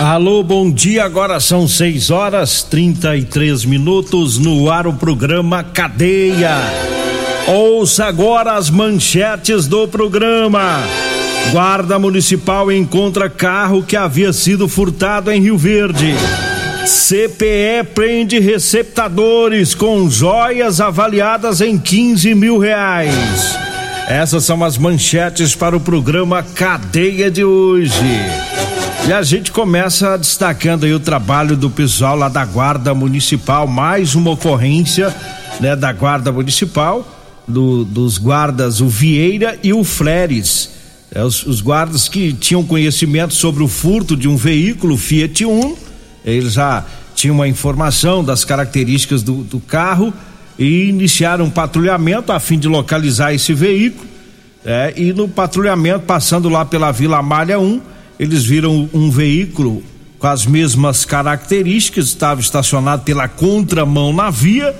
[0.00, 1.04] Alô, bom dia.
[1.04, 6.56] Agora são 6 horas 33 minutos no ar o programa Cadeia.
[7.46, 10.82] Ouça agora as manchetes do programa.
[11.52, 16.14] Guarda Municipal encontra carro que havia sido furtado em Rio Verde.
[16.86, 23.54] CPE prende receptadores com joias avaliadas em 15 mil reais.
[24.08, 28.49] Essas são as manchetes para o programa Cadeia de hoje.
[29.08, 34.14] E a gente começa destacando aí o trabalho do pessoal lá da Guarda Municipal, mais
[34.14, 35.14] uma ocorrência,
[35.58, 37.06] né, da Guarda Municipal,
[37.48, 40.70] do, dos guardas o Vieira e o Fleres.
[41.12, 45.76] É, os, os, guardas que tinham conhecimento sobre o furto de um veículo Fiat Uno,
[46.24, 46.84] eles já
[47.16, 50.12] tinham uma informação das características do, do carro
[50.56, 54.08] e iniciaram um patrulhamento a fim de localizar esse veículo.
[54.64, 57.80] É, e no patrulhamento, passando lá pela Vila Malha 1,
[58.20, 59.82] eles viram um veículo
[60.18, 64.76] com as mesmas características, estava estacionado pela contramão na via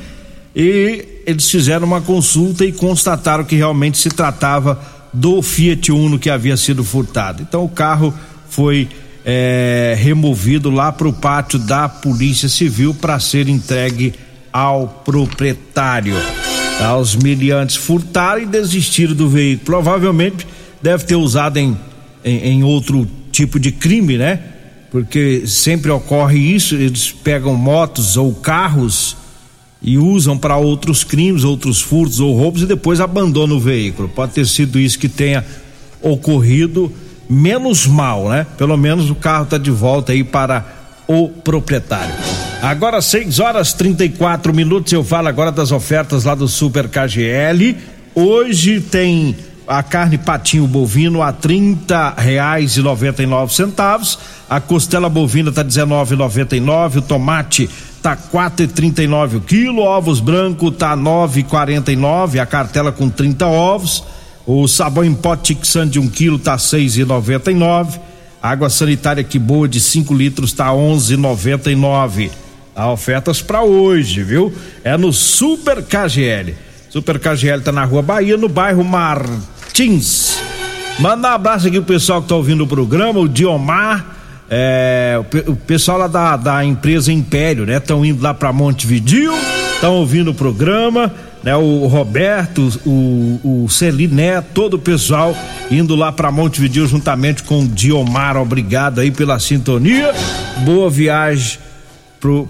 [0.55, 4.79] e eles fizeram uma consulta e constataram que realmente se tratava
[5.11, 7.41] do Fiat Uno que havia sido furtado.
[7.41, 8.13] Então o carro
[8.51, 8.87] foi
[9.25, 14.13] é, removido lá para o pátio da Polícia Civil para ser entregue
[14.53, 16.15] ao proprietário.
[17.01, 19.65] Os miliantes furtaram e desistiram do veículo.
[19.65, 20.47] Provavelmente
[20.83, 21.75] deve ter usado em,
[22.23, 24.41] em, em outro tipo de crime, né?
[24.91, 29.17] Porque sempre ocorre isso, eles pegam motos ou carros
[29.83, 34.09] e usam para outros crimes, outros furtos ou roubos e depois abandonam o veículo.
[34.09, 35.45] Pode ter sido isso que tenha
[36.03, 36.93] ocorrido,
[37.29, 38.47] menos mal, né?
[38.59, 40.67] Pelo menos o carro está de volta aí para
[41.07, 42.15] o proprietário.
[42.61, 47.77] Agora 6 horas 34 minutos, eu falo agora das ofertas lá do Super KGL.
[48.15, 49.35] Hoje tem
[49.71, 55.53] a carne patinho bovino a trinta reais e noventa e nove centavos, a costela bovina
[55.53, 57.71] tá dezenove noventa e nove, o tomate
[58.03, 62.41] tá quatro e trinta e nove o quilo, ovos branco tá nove quarenta e nove,
[62.41, 64.03] a cartela com 30 ovos,
[64.45, 68.01] o sabão em pó Tixan de um quilo tá seis e noventa e nove,
[68.43, 72.29] água sanitária que boa de 5 litros tá onze noventa e nove.
[72.75, 74.53] Há ofertas para hoje, viu?
[74.83, 76.57] É no Super KGL.
[76.89, 79.25] Super KGL tá na Rua Bahia, no bairro Mar
[79.81, 80.39] Martins.
[80.99, 84.05] Manda um abraço aqui pro pessoal que tá ouvindo o programa, o Diomar,
[84.51, 87.79] é, o, o, pessoal lá da, da empresa Império, né?
[87.79, 89.33] Estão indo lá para Montevidil,
[89.75, 91.11] estão ouvindo o programa,
[91.43, 91.57] né?
[91.57, 95.35] O Roberto, o, o Celiné, todo o pessoal
[95.71, 100.13] indo lá para Montevidil juntamente com o Diomar, obrigado aí pela sintonia,
[100.59, 101.59] boa viagem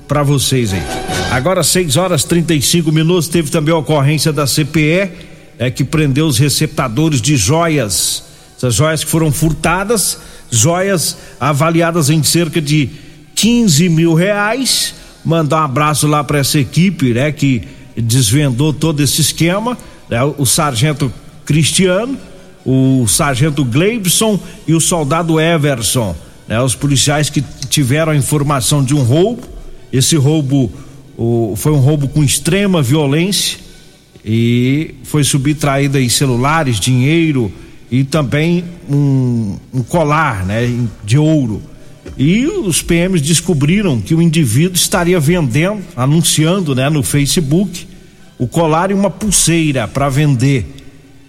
[0.08, 0.82] para vocês aí.
[1.30, 5.29] Agora 6 horas 35 minutos, teve também a ocorrência da CPE,
[5.60, 8.24] é, que prendeu os receptadores de joias.
[8.56, 10.18] Essas joias que foram furtadas,
[10.50, 12.88] joias avaliadas em cerca de
[13.34, 14.94] 15 mil reais.
[15.22, 19.76] Mandar um abraço lá para essa equipe, né, que desvendou todo esse esquema.
[20.08, 21.12] Né, o sargento
[21.44, 22.16] Cristiano,
[22.64, 26.16] o sargento Gleibson e o soldado Everson.
[26.48, 29.42] Né, os policiais que tiveram a informação de um roubo.
[29.92, 30.72] Esse roubo
[31.18, 33.69] o, foi um roubo com extrema violência
[34.24, 37.52] e foi subtraído aí celulares, dinheiro
[37.90, 40.70] e também um, um colar, né,
[41.04, 41.62] de ouro.
[42.16, 47.86] E os PMs descobriram que o indivíduo estaria vendendo, anunciando, né, no Facebook,
[48.38, 50.76] o colar e uma pulseira para vender.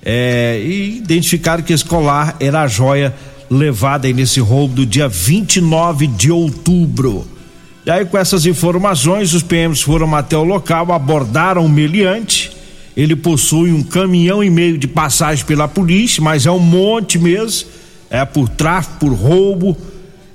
[0.04, 3.14] É, e identificaram que esse colar era a joia
[3.50, 7.28] levada aí nesse roubo do dia 29 de outubro.
[7.86, 12.41] E aí, com essas informações, os PMs foram até o local, abordaram o meliante
[12.96, 17.70] ele possui um caminhão e meio de passagem pela polícia, mas é um monte mesmo,
[18.10, 19.78] é por tráfico, por roubo.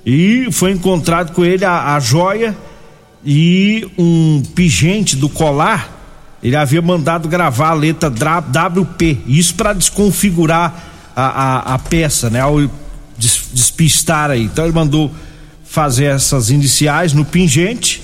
[0.05, 2.55] E foi encontrado com ele a, a joia
[3.25, 5.95] e um pingente do colar.
[6.41, 10.73] Ele havia mandado gravar a letra WP, isso para desconfigurar
[11.15, 12.39] a, a, a, peça, né?
[12.39, 12.57] Ao
[13.17, 14.43] despistar aí.
[14.43, 15.11] Então ele mandou
[15.63, 18.01] fazer essas iniciais no pingente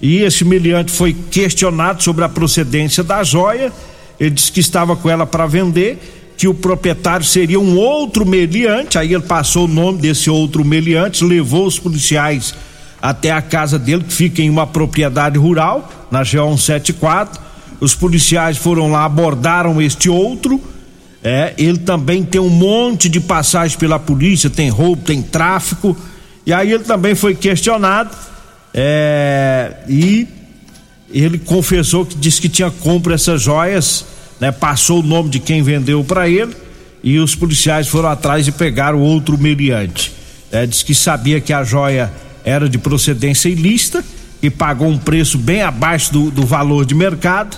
[0.00, 3.72] e esse meliante foi questionado sobre a procedência da joia.
[4.20, 8.98] Ele disse que estava com ela para vender, que o proprietário seria um outro meliante.
[8.98, 12.54] Aí ele passou o nome desse outro meliante, levou os policiais
[13.00, 17.40] até a casa dele, que fica em uma propriedade rural, na GO 174.
[17.80, 20.60] Os policiais foram lá, abordaram este outro.
[21.24, 25.96] É, ele também tem um monte de passagem pela polícia, tem roubo, tem tráfico.
[26.44, 28.10] E aí ele também foi questionado
[28.74, 30.26] é, e
[31.12, 34.04] ele confessou que disse que tinha compra essas joias,
[34.40, 34.50] né?
[34.50, 36.54] Passou o nome de quem vendeu para ele
[37.02, 40.12] e os policiais foram atrás e pegaram outro meliante.
[40.50, 42.12] É, diz que sabia que a joia
[42.44, 44.04] era de procedência ilícita
[44.42, 47.56] e pagou um preço bem abaixo do, do valor de mercado.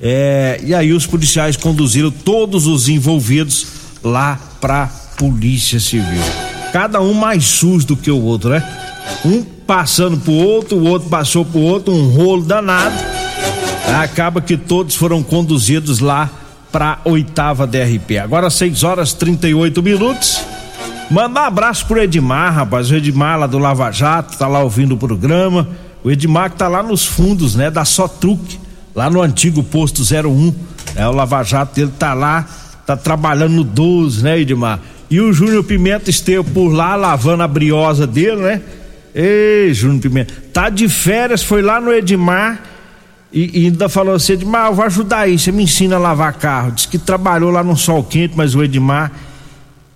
[0.00, 3.66] É, e aí os policiais conduziram todos os envolvidos
[4.02, 4.86] lá para
[5.16, 6.22] polícia civil.
[6.72, 8.66] Cada um mais sujo do que o outro, né?
[9.24, 12.94] Um passando pro outro, o outro passou pro outro, um rolo danado.
[14.02, 16.28] Acaba que todos foram conduzidos lá
[16.70, 18.18] para oitava DRP.
[18.18, 20.42] Agora 6 horas 38 minutos.
[21.10, 22.90] Mandar um abraço pro Edmar, rapaz.
[22.90, 25.66] O Edmar lá do Lava Jato, tá lá ouvindo o programa.
[26.04, 28.60] O Edmar que tá lá nos fundos, né, da Só Truque,
[28.94, 30.54] lá no antigo posto 01.
[30.94, 32.46] É, o Lava Jato dele tá lá,
[32.86, 34.80] tá trabalhando no 12, né, Edmar?
[35.10, 38.60] E o Júnior Pimenta esteve por lá lavando a briosa dele, né?
[39.14, 42.62] Ei, Júnior Pimenta, tá de férias, foi lá no Edmar
[43.32, 46.34] e, e ainda falou assim: Edmar, eu vou ajudar aí, você me ensina a lavar
[46.34, 46.72] carro.
[46.72, 49.12] Diz que trabalhou lá no sol quente, mas o Edmar.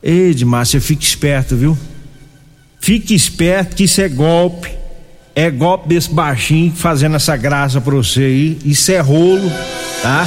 [0.03, 1.77] Ei, Edmar, você fica esperto, viu?
[2.81, 4.71] Fique esperto que isso é golpe.
[5.35, 8.59] É golpe desse baixinho fazendo essa graça pra você aí.
[8.65, 9.51] Isso é rolo,
[10.03, 10.27] tá?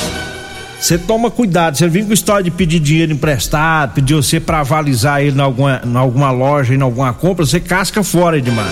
[0.79, 5.21] Você toma cuidado, você vem com história de pedir dinheiro emprestado, pedir você para avalizar
[5.21, 8.71] ele em alguma, em alguma loja, em alguma compra, você casca fora, Edmar.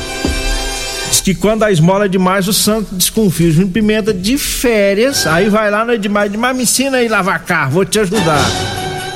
[1.09, 3.51] Diz que quando a esmola é demais, o santo desconfia.
[3.51, 7.71] Júnior Pimenta de férias, aí vai lá no Edmar, Edmar me ensina aí lavar carro,
[7.71, 8.45] vou te ajudar.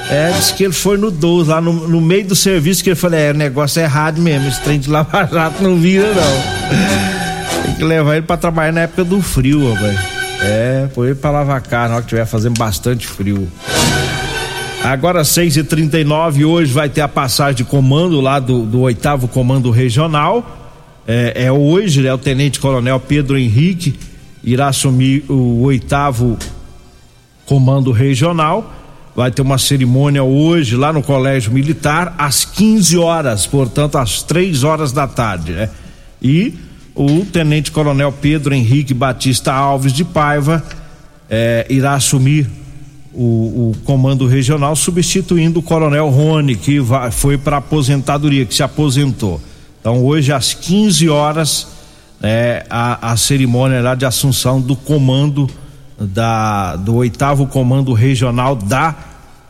[0.10, 2.98] É, diz que ele foi no 12, lá no, no meio do serviço, que ele
[2.98, 7.64] falou: é, o negócio é errado mesmo, esse trem de lavar jato não vira, não.
[7.64, 10.21] Tem que levar ele para trabalhar na época do frio, rapaz.
[10.42, 13.48] É, põe pra lavar carro na hora que tiver fazendo bastante frio.
[14.84, 19.28] Agora 6 e 39 hoje vai ter a passagem de comando lá do, do oitavo
[19.28, 20.58] comando regional.
[21.08, 22.12] É, é, hoje, né?
[22.12, 24.00] O Tenente Coronel Pedro Henrique
[24.44, 26.38] irá assumir o oitavo
[27.46, 28.74] comando regional.
[29.16, 34.64] Vai ter uma cerimônia hoje lá no Colégio Militar às 15 horas, portanto às três
[34.64, 35.70] horas da tarde, né?
[36.20, 36.56] E
[36.96, 40.64] o tenente coronel Pedro Henrique Batista Alves de Paiva
[41.30, 42.50] eh, irá assumir
[43.14, 48.64] o, o, comando regional, substituindo o coronel Rony, que vai, foi para aposentadoria, que se
[48.64, 49.42] aposentou.
[49.80, 51.68] Então, hoje, às 15 horas,
[52.22, 55.50] eh, a, a cerimônia lá de assunção do comando
[56.00, 58.96] da, do oitavo comando regional da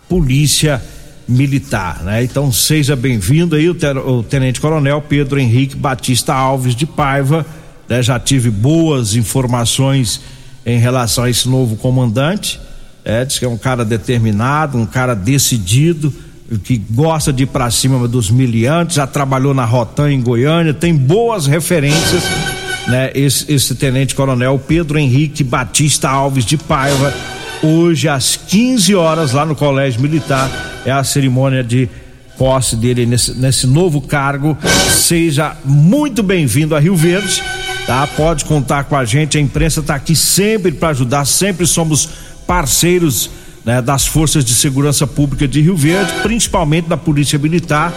[0.07, 1.00] Polícia militar,
[2.03, 2.23] né?
[2.23, 7.45] Então seja bem-vindo aí o, ter, o, Tenente Coronel Pedro Henrique Batista Alves de Paiva,
[7.88, 8.01] né?
[8.01, 10.22] Já tive boas informações
[10.65, 12.60] em relação a esse novo comandante,
[13.03, 16.13] é, diz que é um cara determinado, um cara decidido,
[16.63, 20.93] que gosta de ir para cima dos miliantes, já trabalhou na Rotan em Goiânia, tem
[20.93, 22.24] boas referências,
[22.88, 23.10] né?
[23.15, 27.13] Esse, esse Tenente Coronel Pedro Henrique Batista Alves de Paiva,
[27.63, 30.50] hoje às 15 horas lá no Colégio Militar
[30.86, 31.89] é a cerimônia de
[32.38, 34.58] posse dele nesse, nesse novo cargo.
[34.89, 37.44] Seja muito bem-vindo a Rio Verde,
[37.86, 38.08] tá?
[38.08, 42.10] Pode contar com a gente, a imprensa está aqui sempre para ajudar, sempre somos
[42.48, 43.30] parceiros
[43.63, 47.94] né, das forças de segurança pública de Rio Verde, principalmente da Polícia Militar.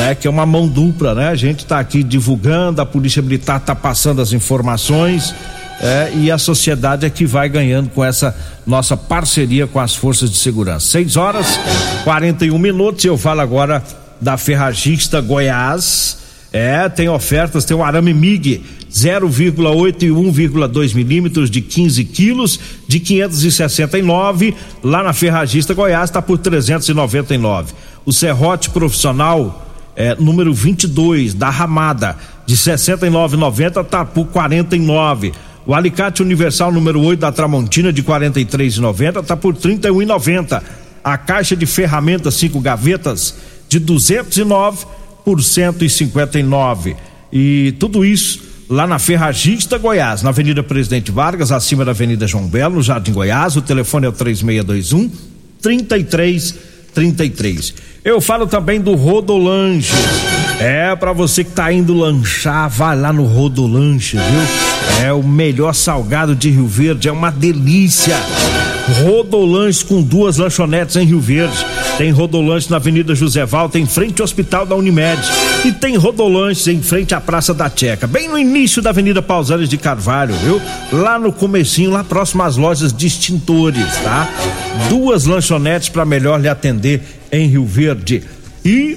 [0.00, 1.28] É, que é uma mão dupla, né?
[1.28, 5.34] A gente está aqui divulgando, a Polícia Militar está passando as informações,
[5.80, 10.30] é, e a sociedade é que vai ganhando com essa nossa parceria com as forças
[10.30, 10.86] de segurança.
[10.88, 11.60] 6 horas
[12.04, 13.04] 41 minutos.
[13.04, 13.82] Eu falo agora
[14.20, 16.18] da Ferragista Goiás.
[16.52, 22.58] É, tem ofertas, tem o arame MIG 0,8 e 1,2 milímetros de 15 quilos
[22.88, 27.74] de 569 lá na Ferragista Goiás está por 399.
[28.04, 32.16] O serrote profissional é, número 22 da Ramada
[32.46, 35.32] de 69,90 está por 49.
[35.68, 40.62] O alicate universal número 8 da Tramontina de 43,90 está por 31,90.
[41.04, 43.34] A caixa de ferramentas cinco gavetas
[43.68, 44.86] de 209
[45.22, 46.96] por 159.
[47.30, 52.46] E tudo isso lá na Ferragista Goiás, na Avenida Presidente Vargas, acima da Avenida João
[52.46, 53.54] Belo, no Jardim Goiás.
[53.54, 55.10] O telefone é o 3621
[55.60, 57.74] 3333.
[58.02, 59.92] Eu falo também do Rodolanches.
[60.58, 64.77] É, para você que tá indo lanchar, vai lá no Rodolanches, viu?
[65.02, 68.16] É o melhor salgado de Rio Verde, é uma delícia.
[69.02, 71.54] Rodolanches com duas lanchonetes em Rio Verde.
[71.98, 75.20] Tem Rodolanches na Avenida José Valta, em frente ao Hospital da Unimed.
[75.64, 79.68] E tem Rodolanches em frente à Praça da Checa, bem no início da Avenida Pausares
[79.68, 80.60] de Carvalho, viu?
[80.92, 84.28] Lá no comecinho, lá próximo às lojas de extintores, tá?
[84.88, 88.22] Duas lanchonetes para melhor lhe atender em Rio Verde.
[88.64, 88.96] E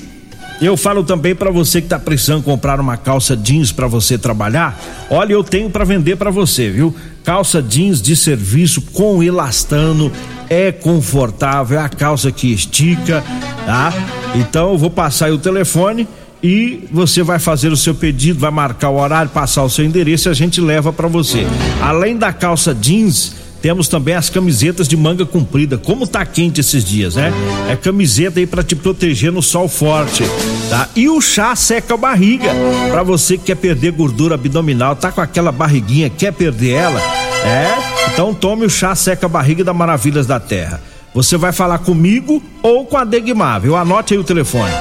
[0.66, 4.80] eu falo também para você que tá precisando comprar uma calça jeans para você trabalhar.
[5.10, 6.96] Olha, eu tenho para vender para você, viu?
[7.24, 10.12] Calça jeans de serviço com elastano,
[10.50, 13.24] é confortável, é a calça que estica,
[13.66, 13.94] tá?
[14.36, 16.08] Então eu vou passar aí o telefone
[16.44, 20.30] e você vai fazer o seu pedido, vai marcar o horário, passar o seu endereço
[20.30, 21.46] e a gente leva para você.
[21.82, 25.78] Além da calça jeans, temos também as camisetas de manga comprida.
[25.78, 27.32] Como tá quente esses dias, né?
[27.70, 30.24] É camiseta aí para te proteger no sol forte,
[30.70, 30.90] tá?
[30.96, 32.50] E o chá seca a barriga.
[32.90, 37.00] Para você que quer perder gordura abdominal, tá com aquela barriguinha, quer perder ela?
[37.46, 38.12] É?
[38.12, 40.82] Então tome o chá seca a barriga da Maravilhas da Terra.
[41.14, 43.76] Você vai falar comigo ou com a Degmar, viu?
[43.76, 44.72] Anote aí o telefone.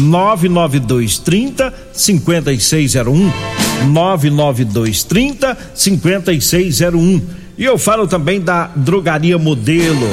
[0.00, 3.32] 99230 5601
[3.86, 10.08] 99230 5601 e eu falo também da Drogaria Modelo.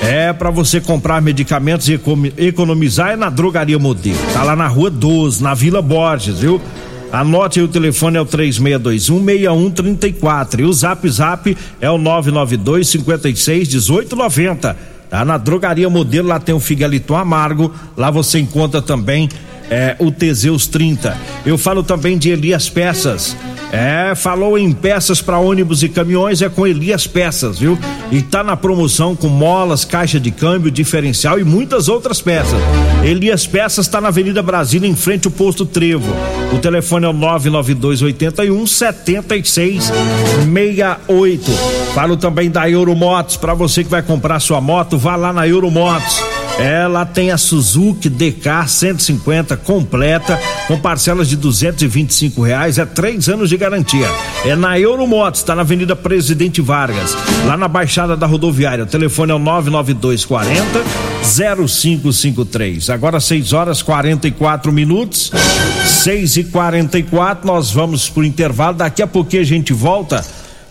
[0.00, 2.00] É para você comprar medicamentos e
[2.38, 4.20] economizar é na Drogaria Modelo.
[4.32, 6.62] Tá lá na Rua 12, na Vila Borges, viu?
[7.10, 13.68] Anote aí o telefone é o 36216134 e o Zap Zap é o 992 56
[13.68, 14.76] 1890.
[15.10, 19.28] Tá na Drogaria Modelo, lá tem o Figaliton Amargo, lá você encontra também
[19.68, 21.18] é, o Teseus 30.
[21.44, 23.36] Eu falo também de Elias Peças.
[23.72, 27.78] É, falou em peças para ônibus e caminhões, é com Elias Peças, viu?
[28.10, 32.60] E tá na promoção com molas, caixa de câmbio, diferencial e muitas outras peças.
[33.02, 36.12] Elias Peças está na Avenida Brasília, em frente ao posto Trevo.
[36.52, 41.50] O telefone é o 99281 7668.
[41.94, 46.22] Falo também da Euromotos, para você que vai comprar sua moto, vá lá na Euromotos.
[46.58, 53.48] Ela tem a Suzuki DK 150 completa com parcelas de 225 reais, é três anos
[53.48, 54.08] de garantia.
[54.44, 57.16] É na Euromotos, está na Avenida Presidente Vargas,
[57.46, 58.84] lá na Baixada da Rodoviária.
[58.84, 60.84] O telefone é o 99240
[61.22, 62.90] 0553.
[62.90, 65.30] Agora 6 horas 44 minutos.
[65.84, 68.76] 6 e 44 nós vamos pro intervalo.
[68.76, 70.24] Daqui a pouquinho a gente volta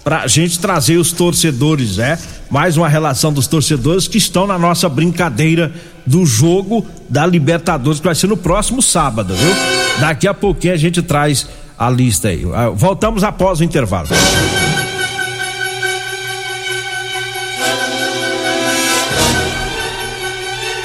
[0.03, 2.17] pra gente trazer os torcedores, né?
[2.51, 5.71] Mais uma relação dos torcedores que estão na nossa brincadeira
[6.05, 9.53] do jogo da Libertadores, que vai ser no próximo sábado, viu?
[10.01, 11.47] Daqui a pouquinho a gente traz
[11.79, 12.45] a lista aí.
[12.53, 14.09] Ah, voltamos após o intervalo.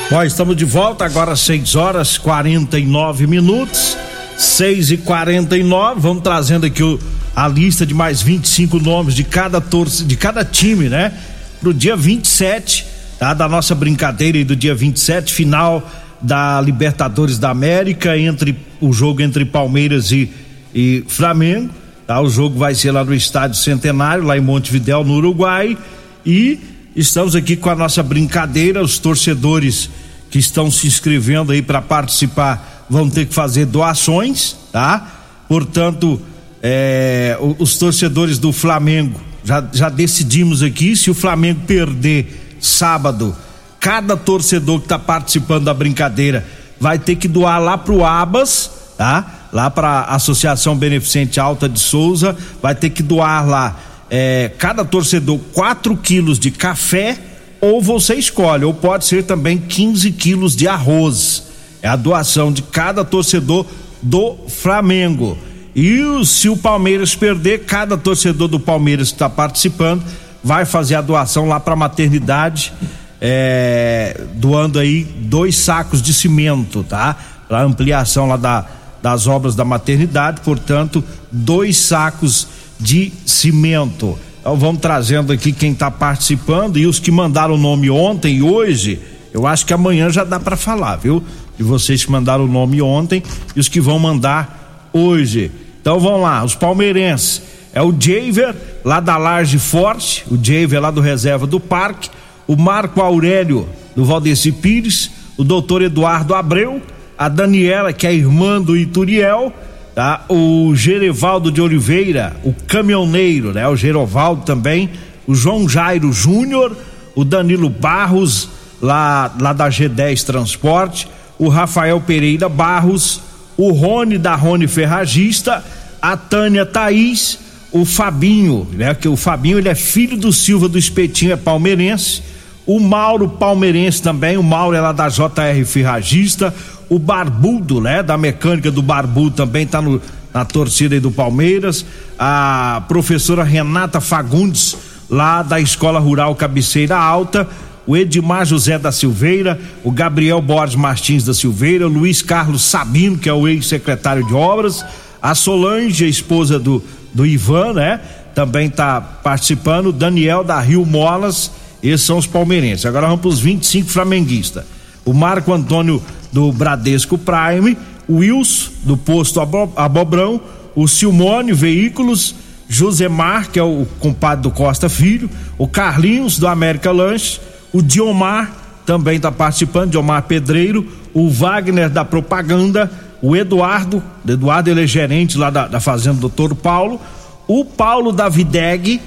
[0.08, 3.98] Bom, estamos de volta agora 6 horas 49 minutos.
[4.38, 7.00] 6 e 49 vamos trazendo aqui o
[7.34, 11.12] a lista de mais 25 nomes de cada torce, de cada time, né?
[11.60, 12.86] Pro dia 27,
[13.18, 13.34] tá?
[13.34, 15.88] Da nossa brincadeira aí do dia 27, final
[16.20, 20.30] da Libertadores da América, entre o jogo entre Palmeiras e,
[20.74, 21.70] e Flamengo.
[22.06, 22.20] Tá?
[22.20, 25.76] O jogo vai ser lá no Estádio Centenário, lá em Montevidéu, no Uruguai.
[26.24, 26.58] E
[26.94, 29.90] estamos aqui com a nossa brincadeira, os torcedores
[30.30, 35.24] que estão se inscrevendo aí para participar vão ter que fazer doações, tá?
[35.48, 36.20] Portanto,
[36.62, 43.34] é, os torcedores do Flamengo, já, já decidimos aqui, se o Flamengo perder sábado,
[43.78, 46.44] cada torcedor que está participando da brincadeira
[46.80, 49.48] vai ter que doar lá pro Abas, tá?
[49.52, 53.78] Lá para a Associação Beneficente Alta de Souza, vai ter que doar lá
[54.10, 57.16] é, cada torcedor 4 quilos de café,
[57.60, 61.44] ou você escolhe, ou pode ser também 15 quilos de arroz.
[61.80, 63.64] É a doação de cada torcedor
[64.02, 65.38] do Flamengo.
[65.76, 70.02] E se o Palmeiras perder, cada torcedor do Palmeiras que está participando
[70.42, 72.72] vai fazer a doação lá para a maternidade,
[73.20, 77.14] é, doando aí dois sacos de cimento, tá?
[77.46, 78.64] Para ampliação lá da,
[79.02, 82.48] das obras da maternidade, portanto, dois sacos
[82.80, 84.18] de cimento.
[84.40, 88.42] Então vamos trazendo aqui quem está participando e os que mandaram o nome ontem e
[88.42, 88.98] hoje,
[89.30, 91.22] eu acho que amanhã já dá para falar, viu?
[91.54, 93.22] De vocês que mandaram o nome ontem
[93.54, 95.52] e os que vão mandar hoje.
[95.86, 97.40] Então vamos lá, os palmeirenses.
[97.72, 102.10] É o Javer, lá da Large Forte, o Javer lá do Reserva do Parque,
[102.44, 106.82] o Marco Aurélio, do Valdeci Pires, o doutor Eduardo Abreu,
[107.16, 109.52] a Daniela, que é irmã do Ituriel,
[109.94, 110.24] tá?
[110.28, 113.68] O Gerevaldo de Oliveira, o caminhoneiro, né?
[113.68, 114.90] O Gerovaldo também,
[115.24, 116.76] o João Jairo Júnior,
[117.14, 118.48] o Danilo Barros,
[118.82, 121.06] lá, lá da G10 Transporte,
[121.38, 123.20] o Rafael Pereira Barros,
[123.56, 125.64] o Rony da Rony Ferragista,
[126.00, 127.38] a Tânia Thaís,
[127.72, 128.94] o Fabinho, né?
[128.94, 132.22] Que o Fabinho ele é filho do Silva do Espetinho, é palmeirense.
[132.66, 136.54] O Mauro palmeirense também, o Mauro é lá da JR Ferragista,
[136.88, 138.02] o Barbudo, né?
[138.02, 140.00] Da mecânica do Barbudo também tá no,
[140.32, 141.84] na torcida aí do Palmeiras.
[142.18, 144.76] A professora Renata Fagundes,
[145.08, 147.48] lá da Escola Rural Cabeceira Alta.
[147.86, 153.16] O Edmar José da Silveira, o Gabriel Borges Martins da Silveira, o Luiz Carlos Sabino,
[153.16, 154.84] que é o ex-secretário de obras,
[155.22, 156.82] a Solange, a esposa do,
[157.14, 158.00] do Ivan, né?
[158.34, 161.50] Também tá participando, Daniel da Rio Molas,
[161.82, 162.84] esses são os palmeirenses.
[162.86, 164.64] Agora vamos para os 25 flamenguistas.
[165.04, 166.02] O Marco Antônio
[166.32, 167.78] do Bradesco Prime,
[168.08, 170.40] o Wilson do Posto Abobrão,
[170.74, 172.34] o Silmone Veículos,
[172.68, 177.40] Josemar, que é o compadre do Costa Filho, o Carlinhos do América Lanche,
[177.72, 178.52] o Diomar
[178.84, 185.36] também está participando, Diomar Pedreiro, o Wagner da Propaganda, o Eduardo, Eduardo ele é gerente
[185.36, 187.00] lá da, da Fazenda Doutor Paulo,
[187.48, 189.00] o Paulo da Videg,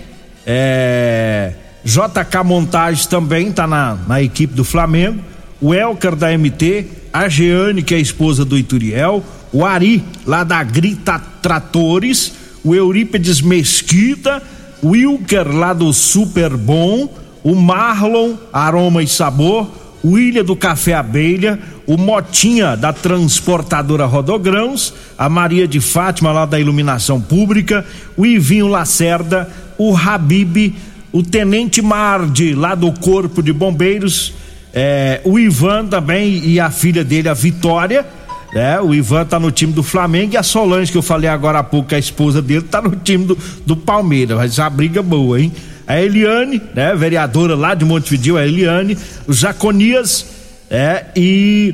[0.45, 5.19] é, JK Montagens também está na, na equipe do Flamengo,
[5.61, 10.43] o Elker da MT, a Jeane, que é a esposa do Ituriel, o Ari, lá
[10.43, 14.41] da Grita Tratores, o Eurípedes Mesquita,
[14.81, 19.67] o Wilker, lá do Super Bom, o Marlon, Aroma e Sabor,
[20.03, 26.45] o Ilha do Café Abelha, o Motinha da Transportadora Rodogrãos, a Maria de Fátima lá
[26.45, 30.75] da Iluminação Pública, o Ivinho Lacerda, o Habib,
[31.11, 34.33] o Tenente Marde lá do Corpo de Bombeiros,
[34.73, 38.05] é, o Ivan também e a filha dele, a Vitória,
[38.53, 38.79] né?
[38.79, 41.63] O Ivan tá no time do Flamengo e a Solange, que eu falei agora há
[41.63, 44.37] pouco, é a esposa dele, tá no time do, do Palmeiras.
[44.37, 45.51] Mas a briga boa, hein?
[45.89, 46.95] A Eliane, né?
[46.95, 48.95] Vereadora lá de Montevideo, a Eliane,
[49.27, 50.23] o Jaconias,
[50.69, 51.73] é, e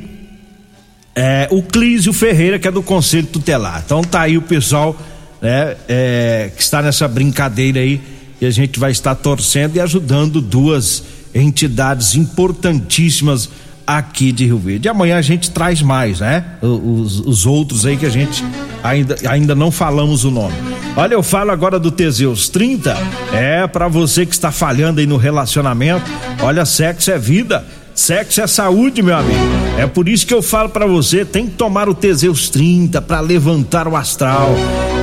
[1.14, 3.82] é, o Clísio Ferreira, que é do Conselho Tutelar.
[3.84, 4.98] Então tá aí o pessoal,
[5.42, 5.76] né?
[5.86, 8.00] É, que está nessa brincadeira aí
[8.40, 11.02] e a gente vai estar torcendo e ajudando duas
[11.34, 13.50] entidades importantíssimas
[13.86, 14.88] aqui de Rio Verde.
[14.88, 16.44] Amanhã a gente traz mais, né?
[16.60, 18.44] Os, os outros aí que a gente
[18.82, 20.54] ainda, ainda não falamos o nome.
[20.96, 22.96] Olha, eu falo agora do Teseus 30.
[23.32, 26.10] É para você que está falhando aí no relacionamento.
[26.42, 27.64] Olha, sexo é vida.
[27.94, 29.40] Sexo é saúde, meu amigo.
[29.78, 33.20] É por isso que eu falo para você, tem que tomar o Teseus 30 para
[33.20, 34.54] levantar o astral.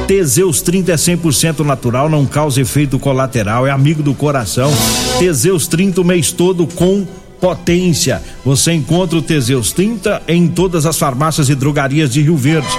[0.07, 4.71] Teseus 30 é 100% natural, não causa efeito colateral, é amigo do coração.
[5.17, 7.07] Teseus 30 o mês todo com
[7.43, 8.23] potência.
[8.45, 12.69] Você encontra o Teseus 30 em todas as farmácias e drogarias de Rio Verde.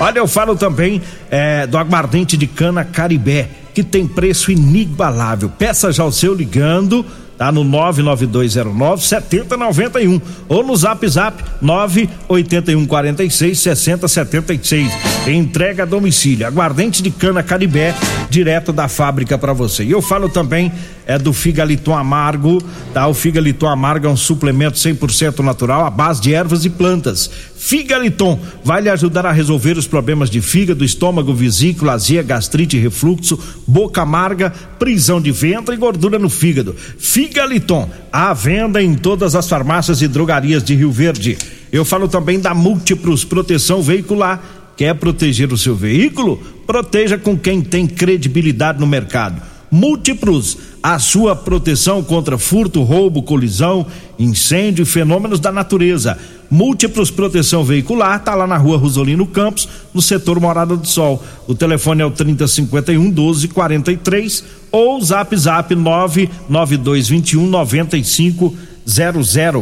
[0.00, 5.50] Olha, eu falo também é, do aguardente de cana Caribé, que tem preço inigualável.
[5.50, 7.04] Peça já o seu ligando
[7.36, 15.15] tá no 99209 7091 ou no Zap Zap 98146 6076.
[15.26, 16.46] Entrega a domicílio.
[16.46, 17.94] Aguardente de cana Caribé,
[18.30, 19.82] direto da fábrica para você.
[19.82, 20.72] E eu falo também
[21.06, 22.60] é do Figaliton Amargo,
[22.92, 23.06] tá?
[23.06, 27.30] O Figaliton Amargo é um suplemento 100% natural à base de ervas e plantas.
[27.56, 33.38] Figaliton vai lhe ajudar a resolver os problemas de fígado, estômago, vesícula, azia, gastrite, refluxo,
[33.66, 36.74] boca amarga, prisão de ventre e gordura no fígado.
[36.98, 41.38] Figaliton, à venda em todas as farmácias e drogarias de Rio Verde.
[41.72, 44.40] Eu falo também da Múltiplos Proteção Veicular.
[44.76, 46.36] Quer proteger o seu veículo?
[46.66, 49.40] Proteja com quem tem credibilidade no mercado.
[49.70, 53.86] Múltiplos, a sua proteção contra furto, roubo, colisão,
[54.18, 56.18] incêndio e fenômenos da natureza.
[56.48, 61.20] Múltiplos Proteção Veicular, tá lá na rua Rosolino Campos, no setor Morada do Sol.
[61.48, 68.54] O telefone é o 3051 1243 ou zap zap 99221 9500.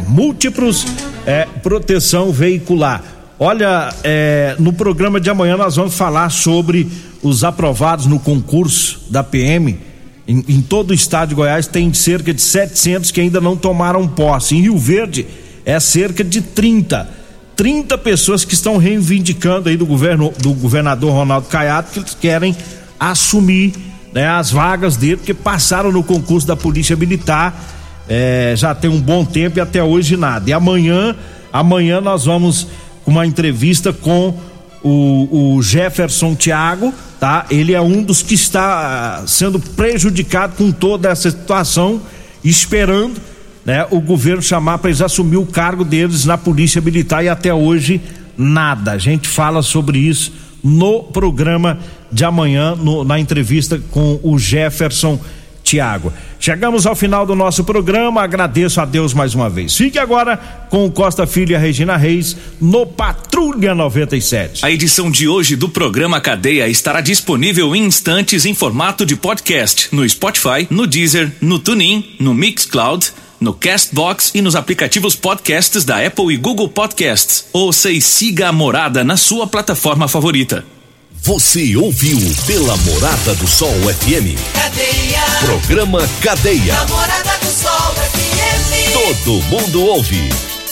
[0.07, 0.87] Múltiplos
[1.25, 3.14] é, Proteção Veicular.
[3.39, 6.89] Olha, é, no programa de amanhã nós vamos falar sobre
[7.23, 9.79] os aprovados no concurso da PM
[10.27, 14.09] em, em, todo o estado de Goiás tem cerca de 700 que ainda não tomaram
[14.09, 14.57] posse.
[14.57, 15.27] Em Rio Verde
[15.65, 17.09] é cerca de 30.
[17.55, 22.57] 30 pessoas que estão reivindicando aí do governo do governador Ronaldo Caiado que eles querem
[22.99, 23.75] assumir
[24.13, 27.55] né, as vagas dele porque passaram no concurso da Polícia Militar
[28.09, 30.49] é, já tem um bom tempo e até hoje nada.
[30.49, 31.15] E amanhã,
[31.53, 32.67] amanhã nós vamos
[33.07, 34.35] uma entrevista com
[34.83, 37.47] o, o Jefferson Thiago, tá?
[37.51, 42.03] Ele é um dos que está ah, sendo prejudicado com toda essa situação,
[42.45, 43.21] esperando,
[43.65, 47.53] né, o governo chamar para eles assumir o cargo deles na Polícia Militar e até
[47.53, 48.01] hoje
[48.37, 48.93] nada.
[48.93, 51.79] A gente fala sobre isso no programa
[52.13, 55.19] de amanhã, no, na entrevista com o Jefferson
[55.65, 56.13] Tiago.
[56.39, 59.75] Chegamos ao final do nosso programa, agradeço a Deus mais uma vez.
[59.75, 60.37] Fique agora
[60.69, 64.65] com o Costa Filho e a Regina Reis no Patrulha 97.
[64.65, 69.89] A edição de hoje do programa Cadeia estará disponível em instantes em formato de podcast
[69.91, 76.05] no Spotify, no Deezer, no TuneIn, no Mixcloud, no Castbox e nos aplicativos podcasts da
[76.05, 77.47] Apple e Google Podcasts.
[77.53, 80.65] Ouça e siga a morada na sua plataforma favorita.
[81.27, 84.37] Você ouviu pela Morada do Sol FM.
[84.53, 85.23] Cadeia.
[85.47, 86.75] Programa Cadeia.
[86.85, 88.93] Morada do Sol FM.
[88.93, 90.29] Todo mundo ouve.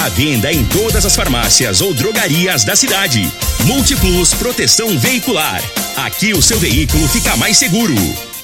[0.00, 3.30] A venda em todas as farmácias ou drogarias da cidade.
[3.66, 5.62] Multiplus Proteção Veicular.
[5.94, 8.29] Aqui o seu veículo fica mais seguro.